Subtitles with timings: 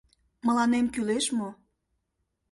[0.45, 1.49] Мыланем кӱлеш мо?